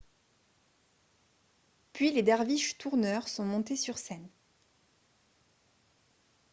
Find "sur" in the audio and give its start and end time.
3.75-3.99